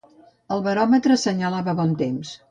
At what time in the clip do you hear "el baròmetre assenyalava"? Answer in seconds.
0.55-1.75